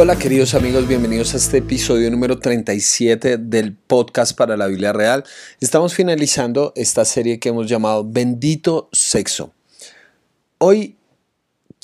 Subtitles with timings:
[0.00, 5.24] Hola queridos amigos, bienvenidos a este episodio número 37 del podcast para la Biblia Real.
[5.60, 9.52] Estamos finalizando esta serie que hemos llamado Bendito Sexo.
[10.58, 10.94] Hoy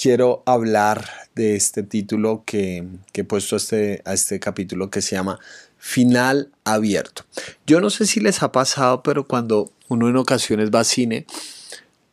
[0.00, 5.16] quiero hablar de este título que, he puesto a este, a este capítulo que se
[5.16, 5.40] llama
[5.76, 7.24] Final Abierto.
[7.66, 11.26] Yo no sé si les ha pasado, pero cuando uno en ocasiones va a cine,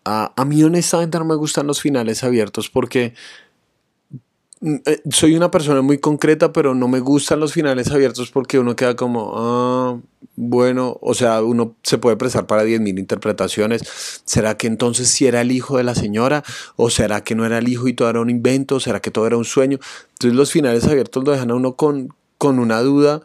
[0.04, 3.14] a, a mí honestamente no me gustan los finales abiertos porque
[5.10, 8.96] soy una persona muy concreta, pero no me gustan los finales abiertos porque uno queda
[8.96, 10.00] como, ah,
[10.36, 13.82] bueno, o sea, uno se puede prestar para 10.000 interpretaciones.
[14.24, 16.44] ¿Será que entonces si era el hijo de la señora?
[16.76, 18.80] ¿O será que no era el hijo y todo era un invento?
[18.80, 19.80] ¿Será que todo era un sueño?
[20.14, 23.22] Entonces los finales abiertos lo dejan a uno con, con una duda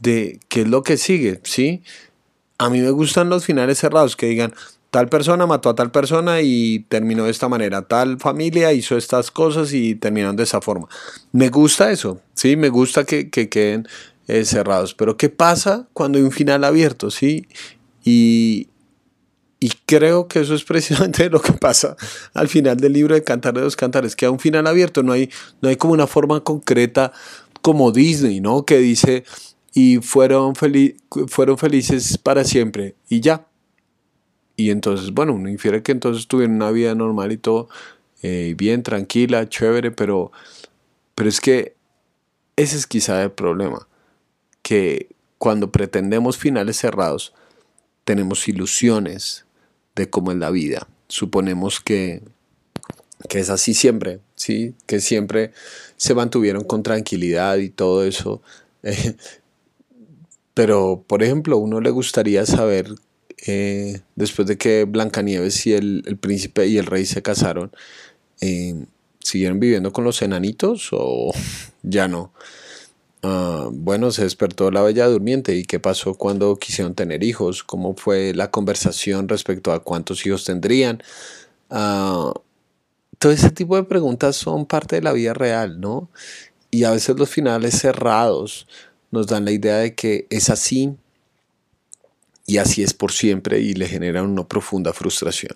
[0.00, 1.82] de qué es lo que sigue, ¿sí?
[2.56, 4.52] A mí me gustan los finales cerrados que digan,
[4.90, 9.30] tal persona mató a tal persona y terminó de esta manera, tal familia hizo estas
[9.30, 10.88] cosas y terminaron de esa forma.
[11.32, 13.86] Me gusta eso, sí, me gusta que, queden
[14.26, 17.46] eh, cerrados, pero ¿qué pasa cuando hay un final abierto, sí?
[18.04, 18.68] Y,
[19.60, 21.96] y creo que eso es precisamente lo que pasa
[22.32, 25.12] al final del libro de Cantar de los Cantares, que hay un final abierto, no
[25.12, 27.12] hay, no hay como una forma concreta
[27.60, 28.64] como Disney, ¿no?
[28.64, 29.24] Que dice,
[29.74, 33.47] y fueron, fueron felices para siempre, y ya,
[34.58, 37.68] y entonces, bueno, uno infiere que entonces tuvieron una vida normal y todo,
[38.24, 40.32] eh, bien, tranquila, chévere, pero,
[41.14, 41.76] pero es que
[42.56, 43.86] ese es quizá el problema,
[44.62, 47.32] que cuando pretendemos finales cerrados,
[48.02, 49.44] tenemos ilusiones
[49.94, 50.88] de cómo es la vida.
[51.06, 52.22] Suponemos que,
[53.28, 54.74] que es así siempre, ¿sí?
[54.86, 55.52] que siempre
[55.96, 58.42] se mantuvieron con tranquilidad y todo eso.
[60.54, 62.88] pero, por ejemplo, uno le gustaría saber
[63.46, 67.72] eh, después de que Blancanieves y el, príncipe y el rey se casaron,
[68.40, 68.84] eh,
[69.20, 71.32] ¿siguieron viviendo con los enanitos o
[71.82, 72.32] ya no?
[73.22, 77.94] Ah, bueno, se despertó la bella durmiente y qué pasó cuando quisieron tener hijos, cómo
[77.96, 81.02] fue la conversación respecto a cuántos hijos tendrían.
[81.70, 82.32] Ah,
[83.18, 86.10] todo ese tipo de preguntas son parte de la vida real, ¿no?
[86.70, 88.68] Y a veces los finales cerrados
[89.10, 90.96] nos dan la idea de que es así
[92.48, 95.54] y así es por siempre y le genera una profunda frustración.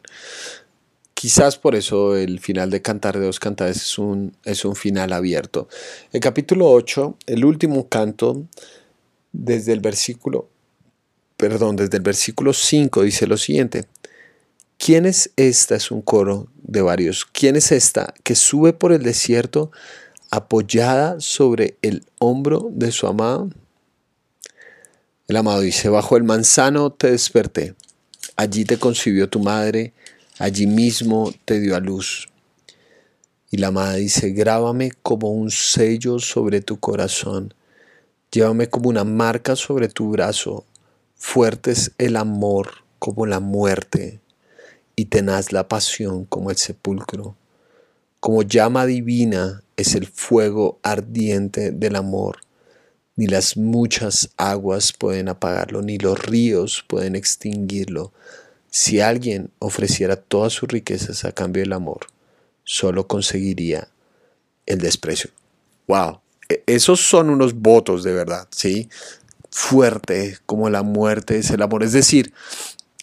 [1.15, 5.15] Quizás por eso el final de Cantar de dos Cantares es un, es un final
[5.15, 5.69] abierto.
[6.13, 8.47] El capítulo 8, el último canto,
[9.33, 10.51] desde el versículo,
[11.39, 13.87] perdón, desde el versículo 5 dice lo siguiente.
[14.77, 15.77] ¿Quién es esta?
[15.77, 17.25] Es un coro de varios.
[17.25, 19.71] ¿Quién es esta que sube por el desierto
[20.31, 23.49] apoyada sobre el hombro de su amado?
[25.29, 27.77] El amado dice, bajo el manzano te desperté,
[28.35, 29.93] allí te concibió tu madre,
[30.39, 32.29] allí mismo te dio a luz.
[33.49, 37.55] Y la amada dice, grábame como un sello sobre tu corazón,
[38.33, 40.65] llévame como una marca sobre tu brazo,
[41.15, 44.19] fuerte es el amor como la muerte,
[44.97, 47.37] y tenaz la pasión como el sepulcro.
[48.19, 52.39] Como llama divina es el fuego ardiente del amor
[53.17, 58.13] ni las muchas aguas pueden apagarlo, ni los ríos pueden extinguirlo.
[58.71, 62.07] Si alguien ofreciera todas sus riquezas a cambio del amor,
[62.65, 63.89] solo conseguiría
[64.67, 65.31] el desprecio.
[65.89, 66.21] ¡Wow!
[66.49, 68.89] E, esos son unos votos de verdad, ¿sí?
[69.51, 71.83] Fuerte como la muerte es el amor.
[71.83, 72.33] Es decir,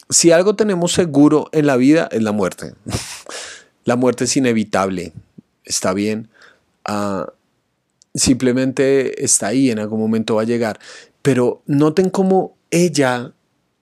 [0.09, 2.73] si algo tenemos seguro en la vida es la muerte.
[3.85, 5.13] la muerte es inevitable,
[5.65, 6.29] está bien.
[6.85, 7.31] Ah,
[8.13, 10.79] simplemente está ahí, en algún momento va a llegar.
[11.21, 13.33] Pero noten cómo ella,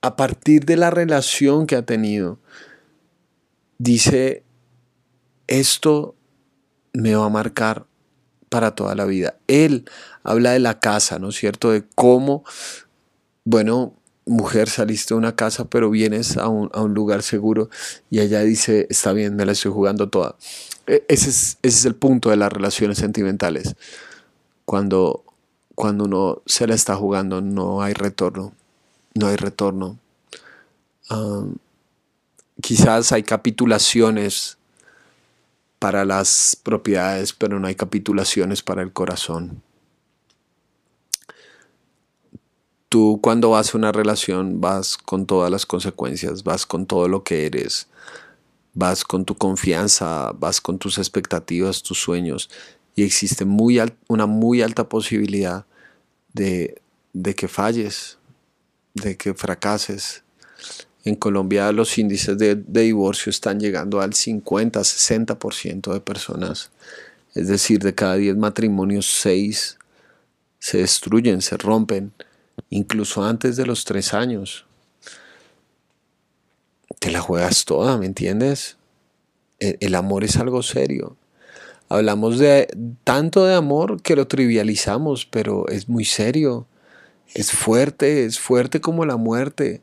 [0.02, 2.38] a partir de la relación que ha tenido,
[3.78, 4.42] dice,
[5.46, 6.14] esto
[6.92, 7.86] me va a marcar
[8.48, 9.36] para toda la vida.
[9.46, 9.88] Él
[10.22, 11.70] habla de la casa, ¿no es cierto?
[11.70, 12.44] De cómo,
[13.44, 13.94] bueno,
[14.26, 17.70] mujer, saliste de una casa, pero vienes a un, lugar seguro
[18.10, 20.36] y ella dice, está bien, me la estoy jugando toda.
[20.86, 23.74] E, ese es, ese es el punto de las relaciones sentimentales
[24.68, 25.24] cuando,
[25.74, 28.52] cuando uno se la está jugando no hay retorno,
[29.14, 29.96] no hay retorno.
[32.60, 34.58] quizás hay capitulaciones
[35.78, 39.62] para las propiedades, pero no hay capitulaciones para el corazón.
[42.90, 47.24] Tú cuando vas a una relación vas con todas las consecuencias, vas con todo lo
[47.24, 47.88] que eres,
[48.74, 52.50] vas con tu confianza, vas con tus expectativas, tus sueños
[52.98, 55.66] y existe muy una muy alta posibilidad
[56.32, 56.82] de,
[57.36, 58.18] que falles,
[58.92, 60.24] de que fracases.
[61.04, 66.72] En Colombia los índices de, divorcio están llegando al 50, 60% de personas
[67.36, 69.78] Es decir, de cada 10 matrimonios, 6
[70.58, 72.12] se destruyen, se rompen,
[72.68, 74.66] incluso antes de los 3 años.
[76.98, 78.76] Te la juegas toda, ¿me entiendes?
[79.60, 81.16] El, amor es algo serio.
[81.88, 82.68] Hablamos de
[83.04, 86.66] tanto de amor que lo trivializamos, pero es muy serio.
[87.34, 89.80] Es fuerte, es fuerte como la muerte.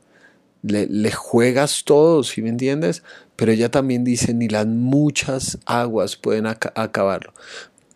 [0.62, 3.02] Le, juegas todo, ¿sí me entiendes?
[3.36, 7.32] Pero ella también dice, ni las muchas aguas pueden acabarlo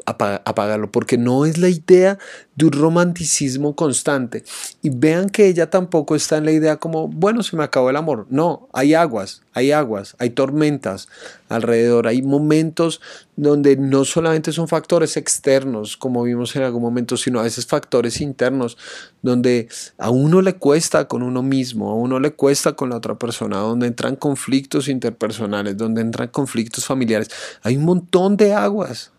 [0.06, 2.18] apagarlo, porque no es la idea
[2.60, 4.44] de un romanticismo constante.
[4.82, 7.96] Y vean que ella tampoco está en la idea como, bueno, se me acabó el
[7.96, 8.26] amor.
[8.28, 11.08] No, hay aguas, hay aguas, hay tormentas
[11.48, 13.00] alrededor, hay momentos
[13.36, 18.20] donde no solamente son factores externos, como vimos en algún momento, sino a veces factores
[18.20, 18.76] internos,
[19.22, 23.18] donde a uno le cuesta con uno mismo, a uno le cuesta con la otra
[23.18, 27.30] persona, donde entran conflictos interpersonales, donde entran conflictos familiares.
[27.62, 29.12] Hay un montón de aguas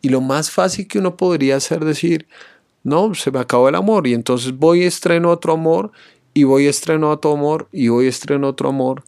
[0.00, 2.26] y lo más fácil que uno podría hacer decir,
[2.82, 5.92] no, se me acabó el amor y entonces voy y estreno otro amor
[6.34, 9.04] y voy y estreno otro amor y voy y estreno otro amor.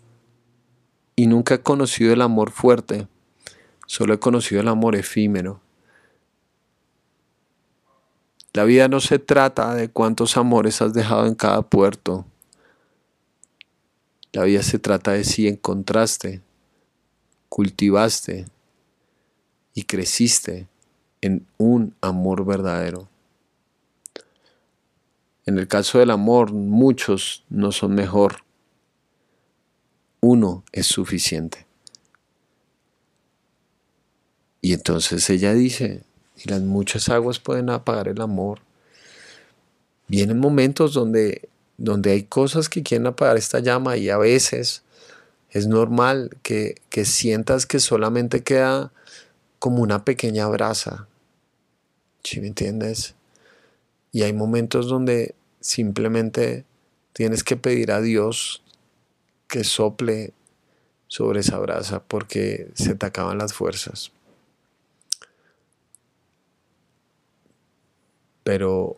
[1.14, 3.08] Y nunca he conocido el amor fuerte,
[3.86, 5.60] solo he conocido el amor efímero.
[8.52, 12.24] La vida no se trata de cuántos amores has dejado en cada puerto.
[14.32, 16.40] La vida se trata de si encontraste,
[17.50, 18.46] cultivaste,
[19.76, 20.66] y creciste
[21.20, 23.10] en un amor verdadero.
[25.44, 28.38] En el caso del amor, muchos no son mejor.
[30.20, 31.66] Uno es suficiente.
[34.62, 36.02] Y entonces ella dice,
[36.42, 38.60] y las muchas aguas pueden apagar el amor.
[40.08, 44.84] Vienen momentos donde, donde hay cosas que quieren apagar esta llama y a veces
[45.50, 48.90] es normal que, que sientas que solamente queda
[49.58, 51.08] como una pequeña brasa.
[52.22, 53.14] ¿Sí me entiendes?
[54.12, 56.64] Y hay momentos donde simplemente
[57.12, 58.62] tienes que pedir a Dios
[59.48, 60.32] que sople
[61.08, 64.12] sobre esa brasa porque se te acaban las fuerzas.
[68.42, 68.96] Pero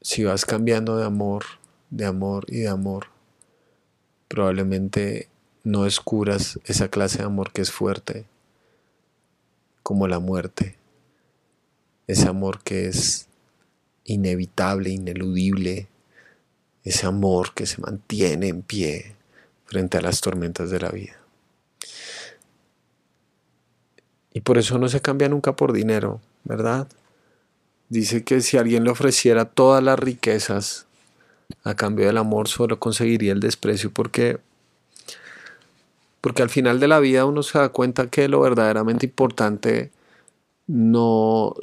[0.00, 1.44] si vas cambiando de amor,
[1.90, 3.08] de amor y de amor,
[4.28, 5.28] probablemente
[5.64, 8.26] no descubras esa clase de amor que es fuerte
[9.86, 10.74] como la muerte,
[12.08, 13.28] ese amor que es
[14.02, 15.86] inevitable, ineludible,
[16.82, 19.14] ese amor que se mantiene en pie
[19.64, 21.16] frente a las tormentas de la vida.
[24.32, 26.88] Y por eso no se cambia nunca por dinero, ¿verdad?
[27.88, 30.86] Dice que si alguien le ofreciera todas las riquezas
[31.62, 34.40] a cambio del amor, solo conseguiría el desprecio porque
[36.26, 39.92] porque al final de la vida uno se da cuenta que lo verdaderamente importante
[40.66, 41.54] no,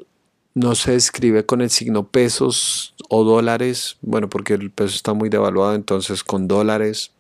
[0.54, 5.28] no se describe con el signo pesos o dólares, bueno, porque el peso está muy
[5.28, 7.12] devaluado, entonces con dólares.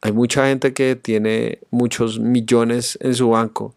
[0.00, 3.74] Hay mucha gente que tiene muchos millones en su banco,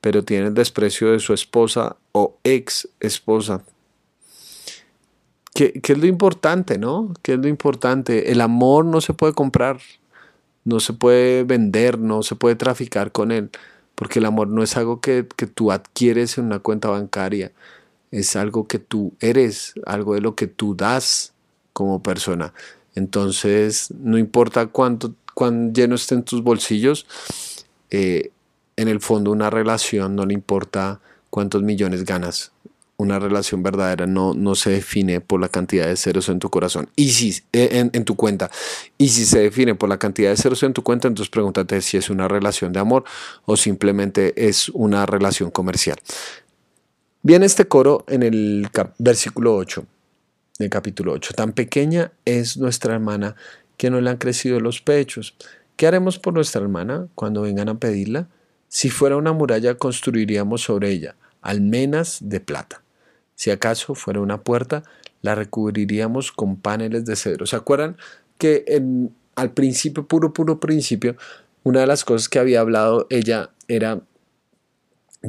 [0.00, 3.64] pero tiene el desprecio de su esposa o ex esposa.
[5.58, 7.12] ¿Qué, es lo importante, no?
[7.20, 8.30] ¿Qué es lo importante?
[8.30, 9.80] El amor no se puede comprar,
[10.64, 13.50] no se puede vender, no se puede traficar con él,
[13.96, 17.50] porque el amor no es algo que, que tú adquieres en una cuenta bancaria,
[18.12, 21.32] es algo que tú eres, algo de lo que tú das
[21.72, 22.54] como persona.
[22.94, 27.04] Entonces, no importa cuánto, cuán lleno estén tus bolsillos,
[27.90, 28.30] eh,
[28.76, 32.52] en el fondo una relación no le importa cuántos millones ganas,
[33.00, 36.90] una relación verdadera no, no se define por la cantidad de ceros en tu corazón.
[36.96, 38.50] Y si eh, en, tu cuenta.
[38.98, 41.96] Y si se define por la cantidad de ceros en tu cuenta entonces pregúntate si
[41.96, 43.04] es una relación de amor
[43.46, 45.96] o simplemente es una relación comercial.
[47.22, 49.84] Viene este coro en el versículo 8
[50.58, 53.36] del capítulo 8 tan pequeña es nuestra hermana
[53.76, 55.36] que no le han crecido los pechos.
[55.76, 58.28] ¿qué haremos por nuestra hermana cuando vengan a pedirla?
[58.66, 62.82] si fuera una muralla construiríamos sobre ella almenas de plata
[63.38, 64.82] si acaso fuera una puerta,
[65.22, 67.46] la recubriríamos con paneles de cedro.
[67.46, 67.96] ¿Se acuerdan
[68.36, 68.82] que
[69.36, 71.14] al principio, puro, puro principio,
[71.62, 74.00] una de las cosas que había hablado ella era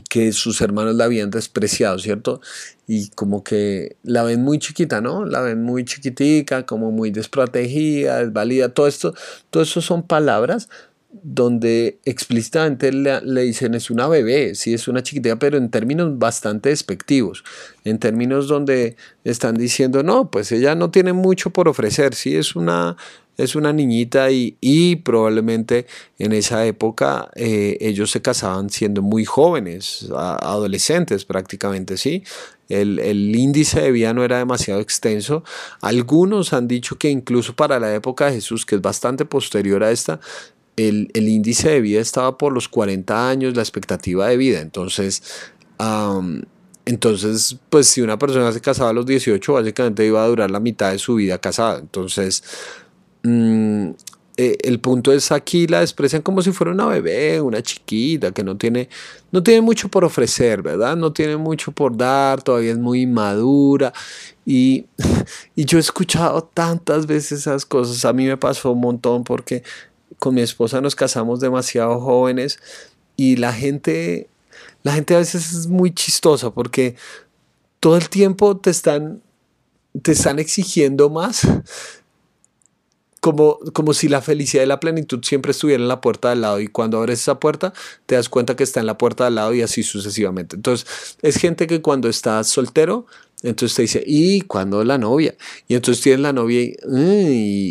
[0.10, 2.42] que sus hermanos la habían despreciado, ¿cierto?
[2.88, 5.26] Y como que la ven muy chiquita, ¿no?
[5.26, 9.14] La ven muy chiquitica, como muy desprotegida, desvalida, todo esto,
[9.52, 10.68] todo eso son palabras
[11.12, 16.70] donde explícitamente le, dicen es una bebé, sí es una chiquitita, pero en términos bastante
[16.70, 17.44] despectivos,
[17.84, 22.56] en términos donde están diciendo, no, pues ella no tiene mucho por ofrecer, sí es
[22.56, 22.96] una,
[23.38, 25.88] es una niñita y, y probablemente
[26.20, 32.24] en esa época eh, ellos se casaban siendo muy jóvenes, adolescentes prácticamente, ¿sí?
[32.68, 35.44] El, el, índice de vida no era demasiado extenso.
[35.82, 39.90] Algunos han dicho que incluso para la época de Jesús, que es bastante posterior a
[39.90, 40.20] esta,
[40.88, 44.62] el, el índice de vida estaba por los 40 años, la expectativa de vida.
[44.62, 45.52] Entonces,
[46.86, 50.60] entonces, pues si una persona se casaba a los 18, básicamente iba a durar la
[50.60, 51.80] mitad de su vida casada.
[51.80, 52.44] Entonces,
[53.24, 53.90] mm,
[54.38, 58.44] eh, el punto es aquí la desprecian como si fuera una bebé, una chiquita que
[58.44, 58.90] no tiene,
[59.32, 60.96] no tiene mucho por ofrecer, ¿verdad?
[60.96, 63.94] No tiene mucho por dar, todavía es muy madura.
[64.46, 64.86] Y,
[65.56, 68.06] y yo he escuchado tantas veces esas cosas.
[68.06, 69.64] A mí me pasó un montón porque
[70.20, 72.60] con mi esposa nos casamos demasiado jóvenes
[73.16, 74.30] y la gente,
[74.84, 76.96] la gente a veces es muy chistosa porque
[77.80, 79.22] todo el tiempo te están,
[80.02, 81.48] te están exigiendo más
[83.20, 86.60] como, como si la felicidad y la plenitud siempre estuvieran en la puerta del lado
[86.60, 87.74] y cuando abres esa puerta
[88.06, 90.56] te das cuenta que está en la puerta del lado y así sucesivamente.
[90.56, 93.06] Entonces es gente que cuando estás soltero
[93.42, 95.34] entonces te dice, ¿y cuándo la novia?
[95.70, 96.76] Y entonces tienes la novia y,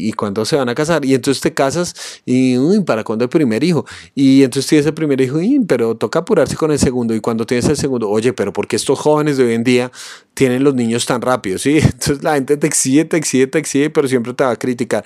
[0.08, 1.04] ¿y cuándo se van a casar?
[1.04, 1.94] Y entonces te casas
[2.24, 2.56] y,
[2.86, 3.84] ¿para cuándo el primer hijo?
[4.14, 7.14] Y entonces tienes el primer hijo, y, pero toca apurarse con el segundo.
[7.14, 9.92] Y cuando tienes el segundo, oye, pero ¿por qué estos jóvenes de hoy en día
[10.32, 11.58] tienen los niños tan rápido?
[11.58, 11.78] ¿Sí?
[11.82, 15.04] Entonces la gente te exige, te exige, te exige, pero siempre te va a criticar.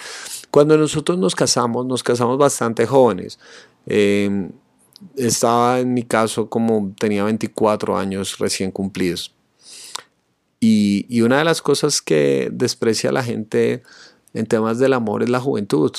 [0.53, 3.41] Cuando nosotros nos casamos, nos casamos bastante jóvenes.
[3.87, 4.53] Em,
[5.17, 9.35] estaba en mi caso como tenía 24 años recién cumplidos
[10.65, 13.83] y, una de las cosas que desprecia la gente
[14.33, 15.91] en temas del amor es la juventud,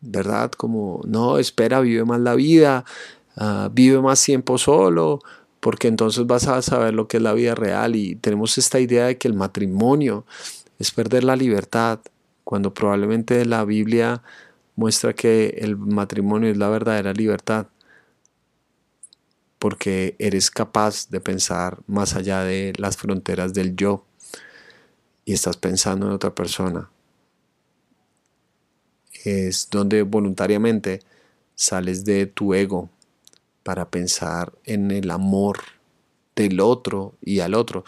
[0.00, 0.50] ¿verdad?
[0.50, 2.84] Como, no, espera, vive más la vida,
[3.36, 5.20] ah, vive más tiempo solo,
[5.60, 9.06] porque entonces vas a saber lo que es la vida real y tenemos esta idea
[9.06, 10.26] de que el matrimonio
[10.80, 12.00] es perder la libertad,
[12.42, 14.24] cuando probablemente la Biblia
[14.74, 17.68] muestra que el matrimonio es la verdadera libertad
[19.60, 24.06] porque eres capaz de pensar más allá de las fronteras del yo
[25.26, 26.90] y estás pensando en otra persona.
[29.22, 31.00] Es donde voluntariamente
[31.54, 32.88] sales de tu ego
[33.62, 35.58] para pensar en el amor
[36.34, 37.84] del otro y al otro.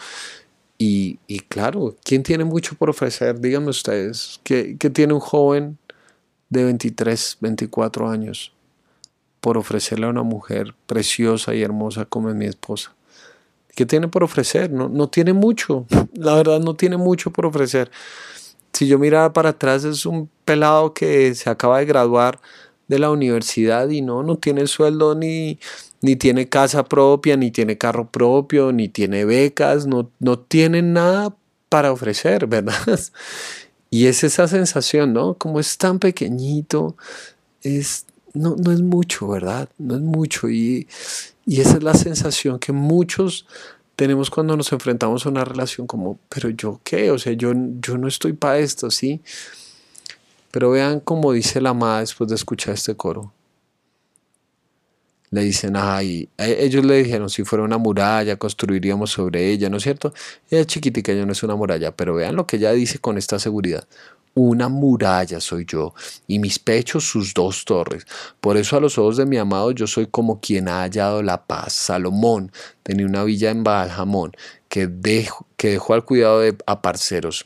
[0.77, 3.39] Y, claro, ¿quién tiene mucho por ofrecer?
[3.39, 5.79] Díganme ustedes, ¿qué, ¿qué tiene un joven
[6.49, 8.52] de 23, 24 años?
[9.43, 12.93] Por ofrecerle a una mujer preciosa y hermosa como es mi esposa.
[13.75, 14.71] ¿Qué tiene por ofrecer?
[14.71, 17.91] No, no tiene mucho, la verdad no tiene mucho por ofrecer.
[18.71, 22.39] Si yo miraba para atrás es un pelado que se acaba de graduar
[22.87, 25.59] de la universidad y no, no tiene sueldo ni,
[25.99, 31.35] ni tiene casa propia, ni tiene carro propio, ni tiene becas, no, no tiene nada
[31.67, 32.97] para ofrecer, ¿verdad?
[33.89, 35.33] Y es esa sensación, ¿no?
[35.33, 36.95] Como es tan pequeñito,
[37.61, 39.69] es no, no es mucho, ¿verdad?
[39.77, 40.49] No es mucho.
[40.49, 40.87] Y,
[41.47, 43.45] esa es la sensación que muchos
[43.95, 47.97] tenemos cuando nos enfrentamos a una relación como, pero yo qué, o sea, yo, yo
[47.97, 49.21] no estoy para esto, ¿sí?
[50.51, 53.33] Pero vean cómo dice la amada después de escuchar este coro.
[55.31, 59.77] Le dicen, ay, e, ellos le dijeron, si fuera una muralla, construiríamos sobre ella, ¿no
[59.77, 60.13] es cierto?
[60.49, 63.17] Ella es chiquitica, ella no es una muralla, pero vean lo que ella dice con
[63.17, 63.87] esta seguridad.
[64.35, 65.93] Una muralla soy yo,
[66.25, 68.07] y mis pechos sus dos torres.
[68.41, 71.45] Por eso a los ojos de mi amado yo soy como quien ha hallado la
[71.45, 71.73] paz.
[71.73, 74.31] Salomón tenía una villa en Baaljamón
[74.69, 77.45] que dejó, que dejó al cuidado de aparceros.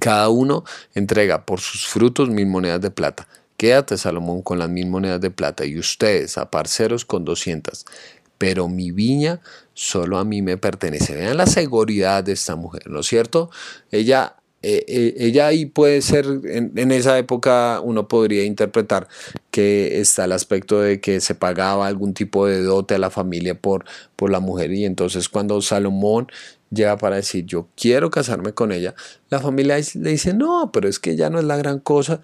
[0.00, 0.64] Cada uno
[0.94, 3.26] entrega por sus frutos mil monedas de plata.
[3.56, 7.86] Quédate, Salomón, con las mil monedas de plata y ustedes, aparceros, con doscientas.
[8.36, 9.40] Pero mi viña
[9.74, 11.16] solo a mí me pertenece.
[11.16, 13.50] Vean la seguridad de esta mujer, ¿no es cierto?
[13.90, 19.06] Ella eh, eh, ella ahí puede ser, en, esa época uno podría interpretar
[19.52, 23.54] que está el aspecto de que se pagaba algún tipo de dote a la familia
[23.54, 23.84] por,
[24.16, 26.26] por la mujer y entonces cuando Salomón
[26.70, 28.96] llega para decir yo quiero casarme con ella,
[29.30, 32.20] la familia le dice no, pero es que ya no es la gran cosa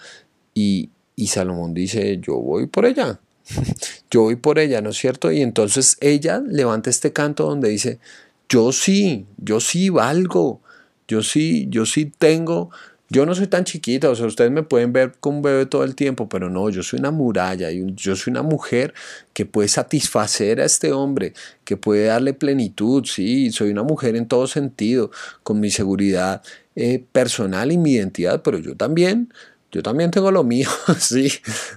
[0.55, 3.21] y, y Salomón dice yo voy por ella,
[4.11, 5.31] yo voy por ella, ¿no es cierto?
[5.31, 8.01] Y entonces ella levanta este canto donde dice
[8.49, 10.61] yo sí, yo sí valgo
[11.09, 12.71] yo sí, yo sí tengo,
[13.11, 15.85] yo no soy tan chiquita, o sea, ustedes me pueden ver con un bebé todo
[15.85, 18.95] el tiempo, pero no, yo soy una muralla, yo soy una mujer
[19.33, 21.35] que puede satisfacer a este hombre,
[21.65, 25.11] que puede darle plenitud, sí, soy una mujer en todo sentido,
[25.43, 26.43] con mi seguridad
[26.77, 29.33] eh, personal y mi identidad, pero yo también,
[29.71, 30.69] yo también tengo lo mío,
[30.99, 31.31] sí,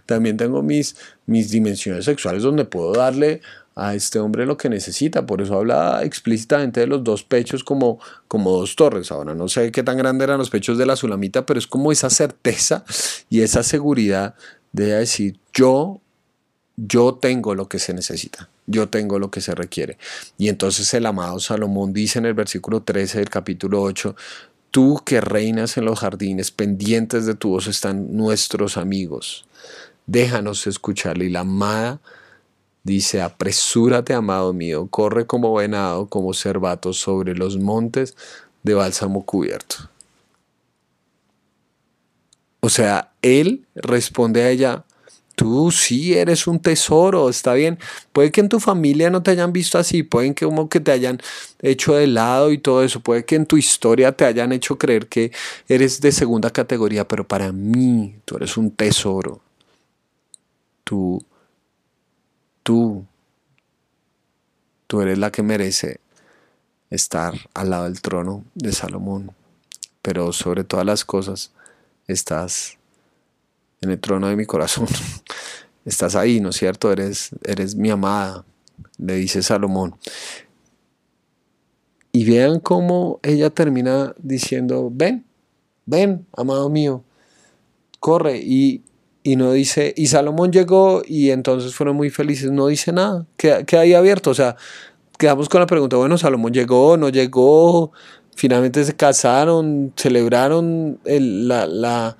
[0.05, 3.41] también tengo mis, mis dimensiones sexuales donde puedo darle
[3.77, 5.25] a este hombre lo que necesita.
[5.25, 9.11] Por eso habla explícitamente de los dos pechos como, como dos torres.
[9.11, 11.91] Ahora no sé qué tan grandes eran los pechos de la Sulamita, pero es como
[11.91, 12.83] esa certeza
[13.29, 14.33] y esa seguridad
[14.71, 16.01] de decir yo,
[16.75, 18.49] yo tengo lo que se necesita.
[18.65, 19.97] Yo tengo lo que se requiere.
[20.37, 24.15] Y entonces el amado Salomón dice en el versículo 13 del capítulo 8,
[24.71, 29.45] Tú que reinas en los jardines, pendientes de tu voz están nuestros amigos.
[30.07, 31.25] Déjanos escucharle.
[31.25, 32.01] Y la amada
[32.87, 38.15] dice, apresúrate, amado mío, corre como venado, como cervato sobre los montes
[38.63, 39.89] de bálsamo cubierto.
[42.59, 44.85] O sea, él responde a ella,
[45.35, 47.77] tú sí eres un tesoro, está bien.
[48.11, 50.91] Puede que en tu familia no te hayan visto así, pueden que como que te
[50.91, 51.19] hayan
[51.61, 55.07] hecho de lado y todo eso, puede que en tu historia te hayan hecho creer
[55.07, 55.31] que
[55.69, 59.41] eres de segunda categoría, pero para mí tú eres un tesoro
[60.87, 61.21] tú,
[62.67, 63.05] tú,
[64.87, 66.01] tú eres la que merece
[66.89, 69.31] estar al lado del trono de Salomón.
[70.01, 71.53] Pero sobre todas las cosas,
[72.07, 72.77] estás
[73.79, 74.87] en el trono de mi corazón.
[75.85, 76.91] Estás ahí, ¿no es cierto?
[76.91, 78.43] Eres, eres mi amada,
[78.97, 79.95] le dice Salomón.
[82.11, 85.25] Y vean cómo ella termina diciendo, ven,
[85.85, 87.01] ven, amado mío,
[88.01, 88.39] corre.
[88.39, 88.83] Y
[89.27, 93.81] y no dice, y Salomón llegó y entonces fueron muy felices, no dice nada, queda,
[93.81, 94.55] ahí abierto, o sea,
[95.17, 97.91] quedamos con la pregunta, bueno, Salomón llegó, no llegó,
[98.37, 102.15] finalmente se casaron, celebraron la,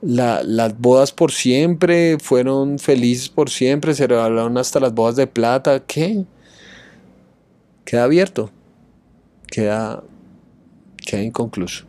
[0.00, 5.84] las bodas por siempre, fueron felices por siempre, se celebraron hasta las bodas de plata,
[5.86, 6.24] ¿qué?
[7.84, 8.50] Queda abierto,
[9.46, 10.02] queda,
[11.06, 11.84] queda inconcluso.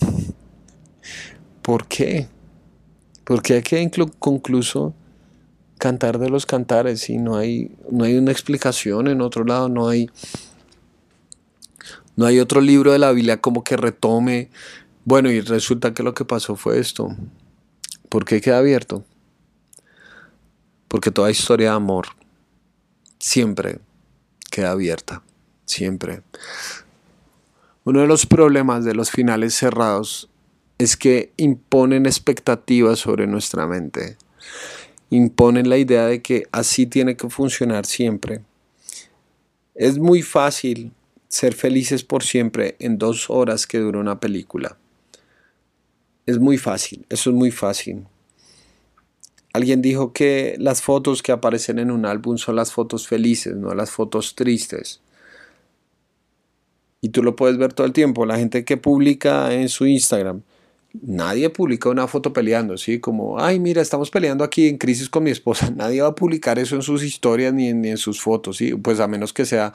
[1.60, 2.28] ¿Por qué?
[3.26, 3.90] Porque hay que
[4.20, 4.94] concluso
[5.78, 9.88] cantar de los cantares y no hay, no hay una explicación en otro lado, no
[9.88, 10.08] hay,
[12.14, 14.48] no hay otro libro de la Biblia como que retome.
[15.04, 17.16] Bueno, y resulta que lo que pasó fue esto.
[18.08, 19.04] ¿Por qué queda abierto?
[20.86, 22.06] Porque toda historia de amor
[23.18, 23.80] siempre
[24.52, 25.24] queda abierta,
[25.64, 26.22] siempre.
[27.82, 30.30] Uno de los problemas de los finales cerrados
[30.78, 34.16] es que imponen expectativas sobre nuestra mente.
[35.10, 38.42] Imponen la idea de que así tiene que funcionar siempre.
[39.74, 40.92] Es muy fácil
[41.28, 44.76] ser felices por siempre en dos horas que dura una película.
[46.26, 48.06] Es muy fácil, eso es muy fácil.
[49.52, 53.74] Alguien dijo que las fotos que aparecen en un álbum son las fotos felices, no
[53.74, 55.00] las fotos tristes.
[57.00, 58.26] Y tú lo puedes ver todo el tiempo.
[58.26, 60.42] La gente que publica en su Instagram,
[60.92, 63.00] nadie publica una foto peleando, ¿sí?
[63.00, 65.70] Como, ay, mira, estamos peleando aquí en crisis con mi esposa.
[65.76, 68.74] Nadie va a publicar eso en sus historias ni en, sus fotos, ¿sí?
[68.74, 69.72] Pues a menos que sea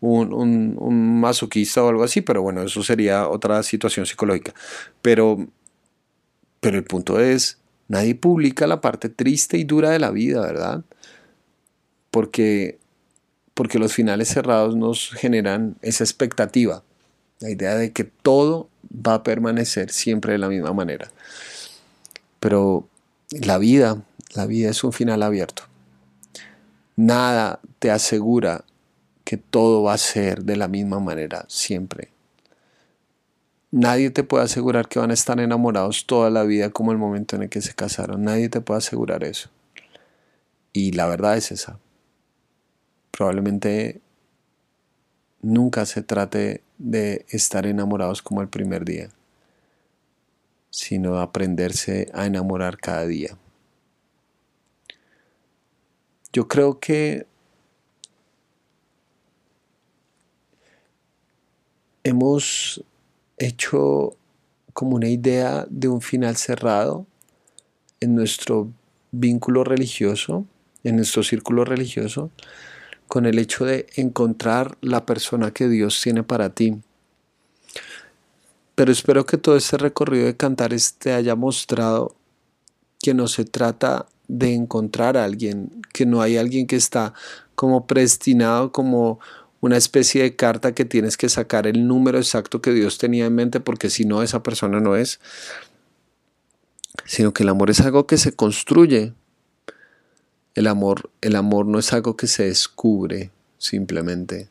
[0.00, 4.54] un, un, masoquista o algo así, pero bueno, eso sería otra situación psicológica.
[5.02, 5.46] Pero,
[6.60, 10.84] pero el punto es, nadie publica la parte triste y dura de la vida, ¿verdad?
[12.10, 12.78] Porque,
[13.54, 16.83] porque los finales cerrados nos generan esa expectativa,
[17.44, 21.10] la idea de que todo va a permanecer siempre de la misma manera.
[22.40, 22.88] Pero
[23.30, 24.02] la vida,
[24.34, 25.64] la vida es un final abierto.
[26.96, 28.64] Nada te asegura
[29.24, 32.12] que todo va a ser de la misma manera siempre.
[33.70, 37.36] Nadie te puede asegurar que van a estar enamorados toda la vida como el momento
[37.36, 38.24] en el que se casaron.
[38.24, 39.50] Nadie te puede asegurar eso.
[40.72, 41.78] Y la verdad es esa.
[43.10, 44.00] Probablemente
[45.42, 49.10] nunca se trate de estar enamorados como el primer día,
[50.70, 53.38] sino aprenderse a enamorar cada día.
[56.32, 57.26] Yo creo que
[62.02, 62.84] hemos
[63.38, 64.16] hecho
[64.72, 67.06] como una idea de un final cerrado
[68.00, 68.70] en nuestro
[69.12, 70.44] vínculo religioso,
[70.82, 72.30] en nuestro círculo religioso,
[73.08, 76.80] con el hecho de encontrar la persona que Dios tiene para ti.
[78.74, 82.16] Pero espero que todo este recorrido de cantares te haya mostrado
[83.00, 87.14] que no se trata de encontrar a alguien, que no hay alguien que está
[87.54, 89.20] como predestinado, como
[89.60, 93.34] una especie de carta que tienes que sacar el número exacto que Dios tenía en
[93.34, 95.20] mente, porque si no, esa persona no es,
[97.04, 99.14] sino que el amor es algo que se construye,
[100.54, 104.48] el amor, el amor no es algo que se descubre simplemente.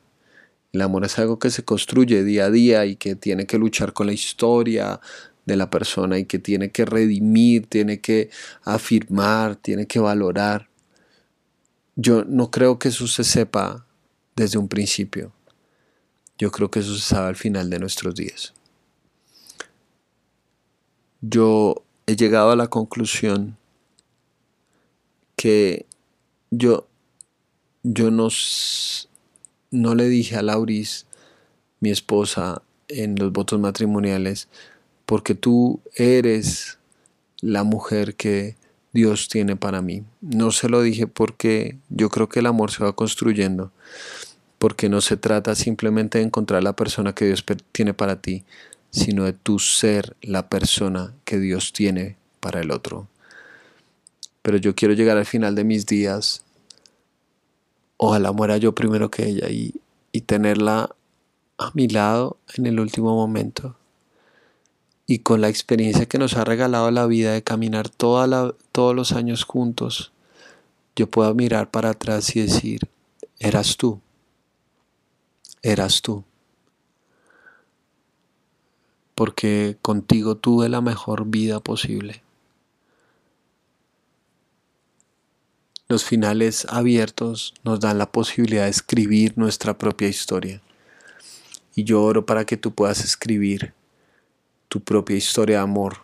[0.74, 3.94] El amor es algo que se construye día a día y que tiene que luchar
[3.94, 5.00] con la historia
[5.46, 8.30] de la persona y que tiene que redimir, tiene que
[8.64, 10.70] afirmar, tiene que valorar.
[11.96, 13.86] yo no creo que eso se sepa
[14.36, 15.32] desde un principio.
[16.40, 18.54] Yo creo que eso se sabe al final de nuestros días.
[21.22, 23.58] Yo he llegado a la conclusión
[25.36, 25.86] que
[26.56, 26.88] yo,
[27.82, 28.30] yo no,
[29.72, 31.08] no le dije a Lauris,
[31.80, 34.48] mi esposa, en los votos matrimoniales,
[35.06, 36.78] porque tú eres
[37.42, 38.56] la mujer que
[38.94, 40.04] Dios tiene para mí.
[40.22, 43.72] No se lo dije porque yo creo que el amor se va construyendo,
[44.60, 48.44] porque no se trata simplemente de encontrar la persona que Dios tiene para ti,
[48.92, 53.08] sino de tu ser la persona que Dios tiene para el otro.
[54.44, 56.43] Pero yo quiero llegar al final de mis días,
[58.06, 59.76] ojalá muera yo primero que ella y,
[60.12, 60.90] y tenerla
[61.58, 63.76] a mi lado en el último momento
[65.06, 69.44] y con la experiencia que nos ha regalado la vida de caminar todos los años
[69.44, 70.12] juntos,
[70.96, 72.90] yo puedo mirar para atrás y decir,
[73.40, 74.00] eras tú,
[75.62, 76.24] eras tú.
[79.16, 82.24] Porque contigo tuve la mejor vida posible.
[85.94, 90.60] Los finales abiertos nos dan la posibilidad de escribir nuestra propia historia.
[91.76, 93.76] Y yo oro para que tú puedas escribir
[94.70, 95.98] tu propia historia de amor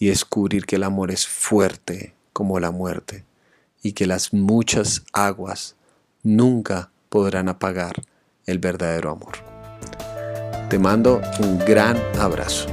[0.00, 3.24] y descubrir que el amor es fuerte como la muerte
[3.84, 5.76] y que las muchas aguas
[6.24, 8.02] nunca podrán apagar
[8.46, 9.34] el verdadero amor.
[10.68, 12.66] Te mando un gran abrazo.